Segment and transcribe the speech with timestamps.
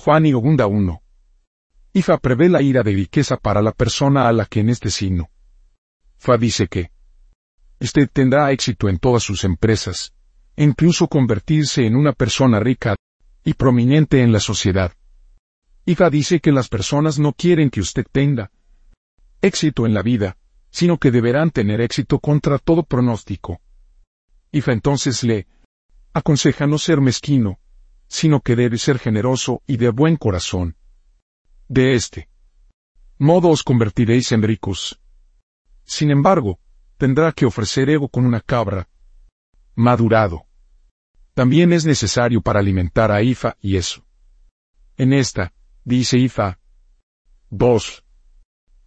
[0.00, 1.02] Juan y Ogunda 1.
[1.92, 5.28] Ifa prevé la ira de riqueza para la persona a la que en este signo.
[6.16, 6.90] Fa dice que
[7.80, 10.14] usted tendrá éxito en todas sus empresas,
[10.56, 12.96] e incluso convertirse en una persona rica
[13.44, 14.94] y prominente en la sociedad.
[15.84, 18.50] Ifa dice que las personas no quieren que usted tenga
[19.42, 20.38] éxito en la vida,
[20.70, 23.60] sino que deberán tener éxito contra todo pronóstico.
[24.50, 25.46] Ifa entonces le
[26.14, 27.58] aconseja no ser mezquino,
[28.10, 30.76] sino que debe ser generoso y de buen corazón.
[31.68, 32.28] De este
[33.18, 35.00] modo os convertiréis en ricos.
[35.84, 36.58] Sin embargo,
[36.98, 38.88] tendrá que ofrecer ego con una cabra
[39.76, 40.44] madurado.
[41.34, 44.04] También es necesario para alimentar a Ifa y eso.
[44.96, 45.54] En esta,
[45.84, 46.58] dice Ifa.
[47.50, 48.04] 2.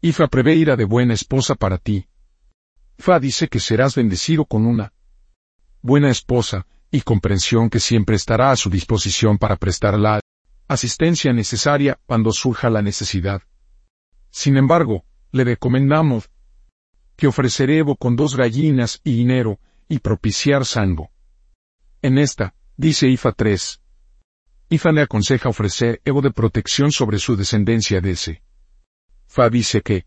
[0.00, 2.08] Ifa prevé ira de buena esposa para ti.
[2.98, 4.92] Fa dice que serás bendecido con una
[5.80, 10.20] buena esposa, y comprensión que siempre estará a su disposición para prestar la
[10.68, 13.42] asistencia necesaria cuando surja la necesidad.
[14.30, 16.30] Sin embargo, le recomendamos
[17.16, 19.58] que ofrecer Evo con dos gallinas y dinero,
[19.88, 21.10] y propiciar sango.
[22.02, 23.80] En esta, dice Ifa 3.
[24.68, 28.42] Ifa le aconseja ofrecer Evo de protección sobre su descendencia de ese.
[29.26, 30.04] Fa dice que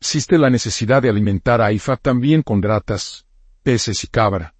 [0.00, 3.26] existe la necesidad de alimentar a Ifa también con gratas,
[3.64, 4.54] peces y cabra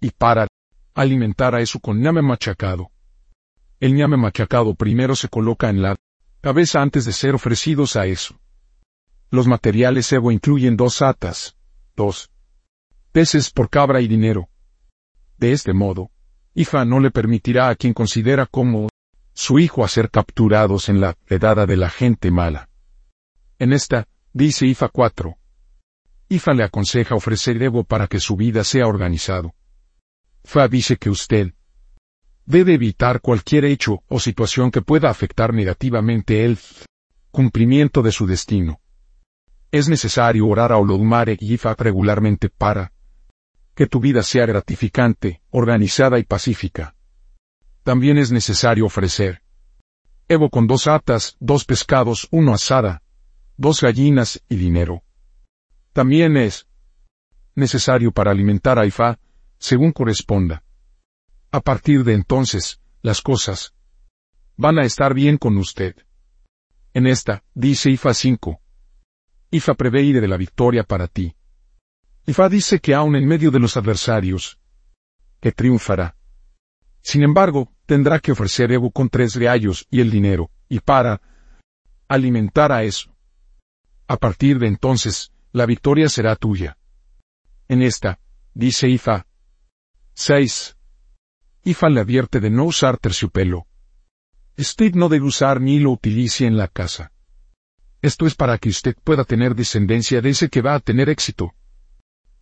[0.00, 0.46] y para
[0.94, 2.90] alimentar a eso con ñame machacado.
[3.80, 5.96] El ñame machacado primero se coloca en la
[6.40, 8.38] cabeza antes de ser ofrecidos a eso.
[9.30, 11.56] Los materiales Evo incluyen dos atas,
[11.94, 12.30] dos
[13.12, 14.48] peces por cabra y dinero.
[15.36, 16.10] De este modo,
[16.54, 18.88] Ifa no le permitirá a quien considera como
[19.32, 22.68] su hijo a ser capturados en la edad de la gente mala.
[23.58, 25.36] En esta, dice Ifa 4.
[26.28, 29.54] Ifa le aconseja ofrecer Evo para que su vida sea organizado.
[30.48, 31.52] Fa dice que usted
[32.46, 36.58] debe evitar cualquier hecho o situación que pueda afectar negativamente el
[37.30, 38.80] cumplimiento de su destino.
[39.70, 42.94] Es necesario orar a Olodumare y Ifa regularmente para
[43.74, 46.94] que tu vida sea gratificante, organizada y pacífica.
[47.82, 49.42] También es necesario ofrecer
[50.28, 53.02] Evo con dos atas, dos pescados, uno asada,
[53.58, 55.02] dos gallinas y dinero.
[55.92, 56.66] También es
[57.54, 59.18] necesario para alimentar a Ifa
[59.58, 60.62] según corresponda.
[61.50, 63.74] A partir de entonces, las cosas
[64.56, 65.96] van a estar bien con usted.
[66.94, 68.60] En esta, dice Ifa 5.
[69.50, 71.34] Ifa prevé ir de la victoria para ti.
[72.26, 74.58] Ifa dice que aun en medio de los adversarios,
[75.40, 76.16] que triunfará.
[77.00, 81.22] Sin embargo, tendrá que ofrecer Evo con tres reayos y el dinero, y para
[82.08, 83.14] alimentar a eso.
[84.08, 86.76] A partir de entonces, la victoria será tuya.
[87.68, 88.18] En esta,
[88.52, 89.27] dice Ifa,
[90.20, 90.76] 6.
[91.62, 93.68] Ifa le advierte de no usar terciopelo.
[94.58, 97.12] Steve no debe usar ni lo utilice en la casa.
[98.02, 101.54] Esto es para que usted pueda tener descendencia de ese que va a tener éxito.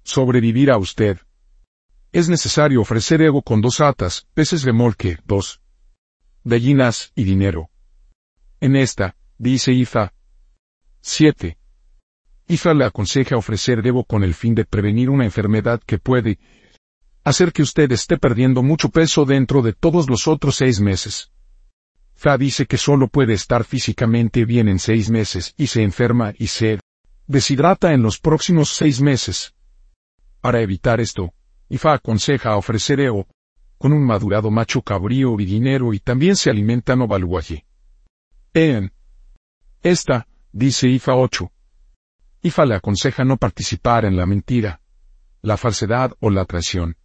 [0.04, 1.18] Sobrevivir a usted.
[2.12, 5.60] Es necesario ofrecer ego con dos atas, peces remolque, dos
[6.44, 7.68] gallinas y dinero.
[8.58, 10.14] En esta, dice Ifa.
[11.02, 11.58] 7.
[12.48, 16.38] Ifa le aconseja ofrecer debo con el fin de prevenir una enfermedad que puede,
[17.26, 21.32] hacer que usted esté perdiendo mucho peso dentro de todos los otros seis meses.
[22.14, 26.46] Fa dice que solo puede estar físicamente bien en seis meses y se enferma y
[26.46, 26.78] se
[27.26, 29.56] deshidrata en los próximos seis meses.
[30.40, 31.34] Para evitar esto,
[31.68, 33.26] Ifa aconseja ofrecer EO,
[33.76, 37.66] con un madurado macho cabrío y dinero y también se alimenta no baluaje.
[38.54, 38.92] En
[39.82, 41.50] esta, dice Ifa 8.
[42.42, 44.80] Ifa le aconseja no participar en la mentira,
[45.42, 46.96] la falsedad o la traición.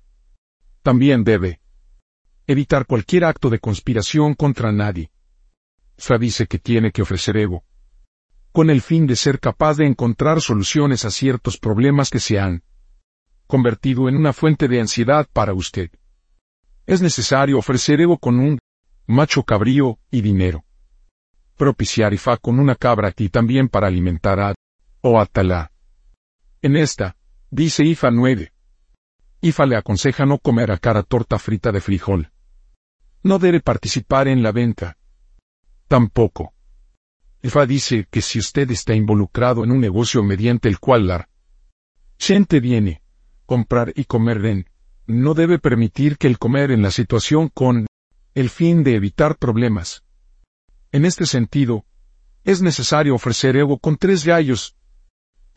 [0.81, 1.61] También debe
[2.47, 5.11] evitar cualquier acto de conspiración contra nadie.
[5.97, 7.63] Fa dice que tiene que ofrecer ego,
[8.51, 12.63] con el fin de ser capaz de encontrar soluciones a ciertos problemas que se han
[13.45, 15.91] convertido en una fuente de ansiedad para usted.
[16.87, 18.59] Es necesario ofrecer ego con un
[19.05, 20.65] macho cabrío y dinero.
[21.57, 24.55] Propiciar Ifa con una cabra y también para alimentar a
[25.01, 25.71] o atalá.
[26.61, 27.15] En esta,
[27.49, 28.50] dice Ifa 9.
[29.43, 32.31] Ifa le aconseja no comer a cara torta frita de frijol.
[33.23, 34.97] No debe participar en la venta.
[35.87, 36.53] Tampoco.
[37.41, 41.27] Ifa dice que si usted está involucrado en un negocio mediante el cual la
[42.19, 43.01] gente viene,
[43.47, 44.69] comprar y comer en,
[45.07, 47.87] no debe permitir que el comer en la situación con
[48.35, 50.03] el fin de evitar problemas.
[50.91, 51.83] En este sentido,
[52.43, 54.75] es necesario ofrecer ego con tres gallos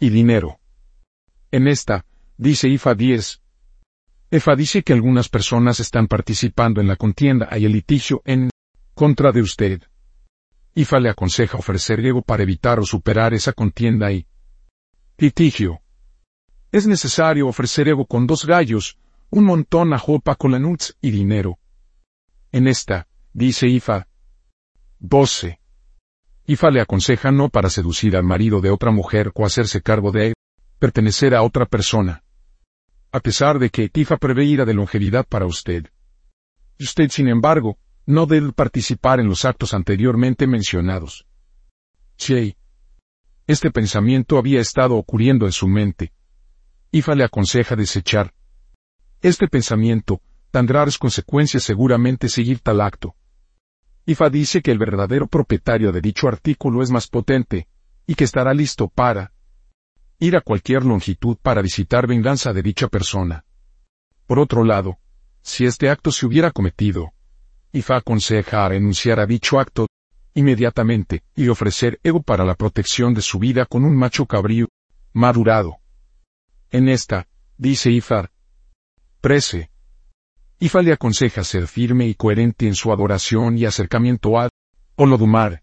[0.00, 0.58] y dinero.
[1.50, 2.06] En esta,
[2.38, 3.42] dice Ifa 10,
[4.30, 8.50] EFA dice que algunas personas están participando en la contienda y el litigio en
[8.94, 9.82] contra de usted.
[10.74, 14.26] Ifa le aconseja ofrecer ego para evitar o superar esa contienda y
[15.18, 15.80] litigio.
[16.72, 18.98] Es necesario ofrecer ego con dos gallos,
[19.30, 21.58] un montón a jopa con la nuts y dinero.
[22.50, 24.08] En esta, dice Ifa.
[24.98, 25.60] 12.
[26.46, 30.34] Ifa le aconseja no para seducir al marido de otra mujer o hacerse cargo de
[30.80, 32.23] pertenecer a otra persona.
[33.14, 35.86] A pesar de que Ifa prevé ira de longevidad para usted.
[36.80, 41.24] Usted, sin embargo, no debe participar en los actos anteriormente mencionados.
[42.16, 42.56] Che.
[43.46, 46.12] Este pensamiento había estado ocurriendo en su mente.
[46.90, 48.34] Ifa le aconseja desechar.
[49.22, 50.20] Este pensamiento,
[50.50, 53.14] tendrá consecuencias seguramente seguir tal acto.
[54.06, 57.68] Ifa dice que el verdadero propietario de dicho artículo es más potente,
[58.08, 59.33] y que estará listo para
[60.24, 63.44] ir a cualquier longitud para visitar venganza de dicha persona.
[64.26, 64.98] Por otro lado,
[65.42, 67.12] si este acto se hubiera cometido,
[67.72, 69.88] Ifa aconseja renunciar a dicho acto
[70.32, 74.68] inmediatamente y ofrecer ego para la protección de su vida con un macho cabrío
[75.12, 75.76] madurado.
[76.70, 77.28] En esta,
[77.58, 78.30] dice Ifar,
[79.20, 79.70] prece.
[80.58, 84.48] Ifa le aconseja ser firme y coherente en su adoración y acercamiento a
[84.96, 85.62] Olodumare.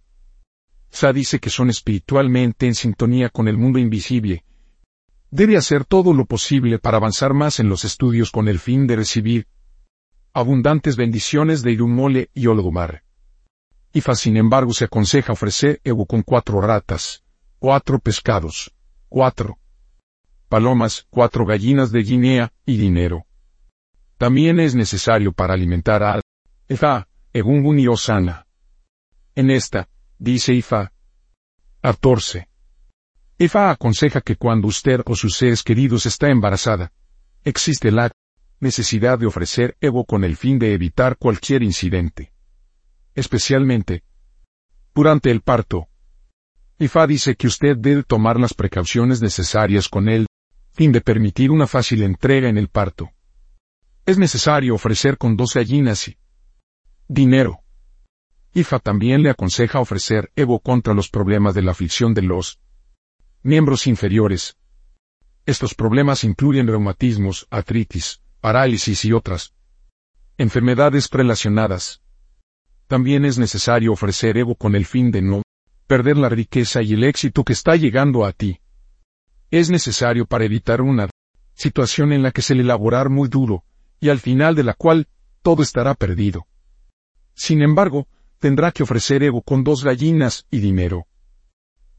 [0.90, 4.44] Sa dice que son espiritualmente en sintonía con el mundo invisible.
[5.32, 8.98] Debe hacer todo lo posible para avanzar más en los estudios con el fin de
[8.98, 9.48] recibir
[10.34, 13.04] abundantes bendiciones de Irumole y Olodumare.
[13.94, 17.24] Ifa sin embargo se aconseja ofrecer ego con cuatro ratas,
[17.60, 18.74] cuatro pescados,
[19.08, 19.58] cuatro
[20.50, 23.26] palomas, cuatro gallinas de Guinea, y dinero.
[24.18, 26.20] También es necesario para alimentar a
[26.68, 28.48] Efa, Egungun y Osana.
[29.34, 29.88] En esta,
[30.20, 30.92] dice Ifa.
[31.80, 32.51] 14.
[33.42, 36.92] Ifa aconseja que cuando usted o sus seres queridos está embarazada,
[37.44, 38.12] existe la
[38.60, 42.32] necesidad de ofrecer ego con el fin de evitar cualquier incidente.
[43.16, 44.04] Especialmente,
[44.94, 45.88] durante el parto.
[46.78, 50.28] Ifa dice que usted debe tomar las precauciones necesarias con él,
[50.74, 53.10] fin de permitir una fácil entrega en el parto.
[54.06, 56.18] Es necesario ofrecer con dos gallinas y
[57.08, 57.64] dinero.
[58.54, 62.60] Ifa también le aconseja ofrecer ego contra los problemas de la aflicción de los
[63.44, 64.58] miembros inferiores.
[65.46, 69.54] Estos problemas incluyen reumatismos, artritis, parálisis y otras
[70.38, 72.02] enfermedades relacionadas.
[72.88, 75.44] También es necesario ofrecer ego con el fin de no
[75.88, 78.60] perder la riqueza y el éxito que está llegando a ti.
[79.50, 81.10] Es necesario para evitar una
[81.54, 83.64] situación en la que se le laborar muy duro,
[84.00, 85.08] y al final de la cual
[85.42, 86.48] todo estará perdido.
[87.34, 88.08] Sin embargo,
[88.40, 91.08] tendrá que ofrecer ego con dos gallinas y dinero.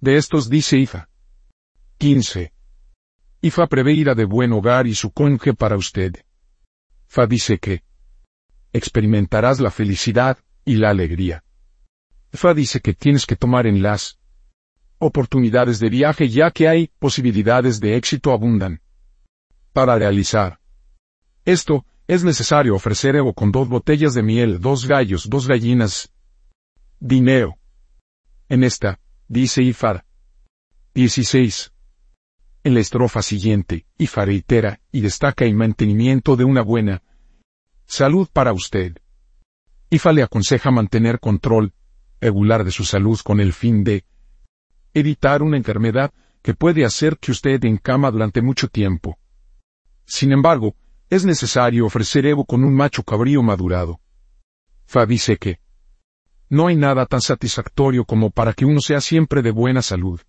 [0.00, 1.08] De estos dice Ifa.
[2.02, 2.52] 15.
[3.42, 6.16] Ifa prevé ira de buen hogar y su conje para usted.
[7.06, 7.84] Fa dice que
[8.72, 11.44] experimentarás la felicidad y la alegría.
[12.32, 14.18] Fa dice que tienes que tomar en las
[14.98, 18.80] oportunidades de viaje ya que hay posibilidades de éxito abundan.
[19.72, 20.58] Para realizar
[21.44, 26.12] esto, es necesario ofrecer ego con dos botellas de miel, dos gallos, dos gallinas.
[26.98, 27.58] Dinero.
[28.48, 28.98] En esta,
[29.28, 30.04] dice Ifar.
[30.94, 31.72] 16.
[32.64, 37.02] En la estrofa siguiente, Ifar reitera y destaca el mantenimiento de una buena
[37.86, 38.98] salud para usted.
[39.90, 41.74] Ifa le aconseja mantener control
[42.20, 44.04] regular de su salud con el fin de
[44.94, 49.18] evitar una enfermedad que puede hacer que usted en cama durante mucho tiempo.
[50.04, 50.76] Sin embargo,
[51.10, 54.00] es necesario ofrecer Evo con un macho cabrío madurado.
[54.86, 55.58] Fa dice que
[56.48, 60.20] no hay nada tan satisfactorio como para que uno sea siempre de buena salud.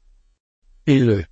[0.85, 1.27] El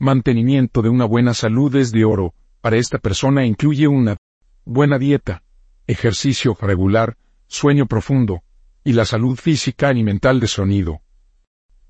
[0.00, 4.16] mantenimiento de una buena salud es de oro, para esta persona incluye una
[4.64, 5.44] buena dieta,
[5.86, 8.42] ejercicio regular, sueño profundo,
[8.82, 11.02] y la salud física y mental de sonido.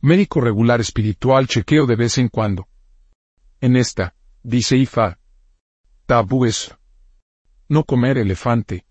[0.01, 2.67] Médico regular espiritual chequeo de vez en cuando.
[3.61, 5.19] En esta, dice Ifa,
[6.07, 6.77] Tabú es
[7.69, 8.87] no comer elefante,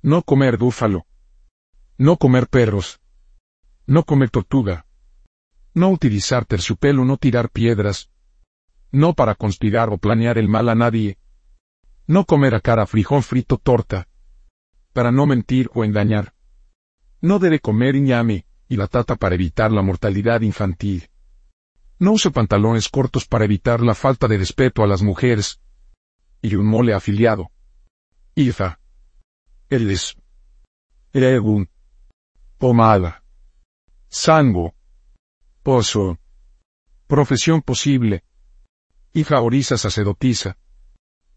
[0.00, 1.04] no comer búfalo,
[1.98, 3.00] no comer perros,
[3.86, 4.86] no comer tortuga,
[5.74, 8.09] no utilizar terciopelo, no tirar piedras,
[8.92, 11.18] no para conspirar o planear el mal a nadie,
[12.06, 14.08] no comer a cara frijol frito torta,
[14.92, 16.34] para no mentir o engañar.
[17.20, 21.08] No debe comer ñame y la tata para evitar la mortalidad infantil.
[21.98, 25.60] No use pantalones cortos para evitar la falta de respeto a las mujeres,
[26.42, 27.50] y un mole afiliado.
[28.34, 28.80] Ifa.
[29.68, 30.16] Eles.
[31.12, 31.68] Egun.
[32.58, 33.22] Pomada.
[34.08, 34.74] Sango.
[35.62, 36.18] Pozo.
[37.06, 38.24] Profesión posible.
[39.12, 40.56] Hija orisa sacerdotisa.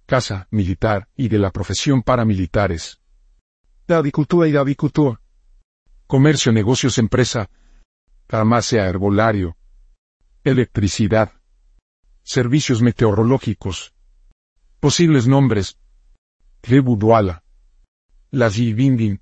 [0.05, 2.99] Casa militar y de la profesión paramilitares.
[3.87, 5.19] Davicultura y davicultura.
[6.05, 7.49] Comercio, negocios, empresa.
[8.27, 9.57] Farmacia, herbolario.
[10.43, 11.31] Electricidad.
[12.21, 13.95] Servicios meteorológicos.
[14.79, 15.79] Posibles nombres.
[16.61, 17.43] Tribu Duala.
[18.29, 19.19] La Binding.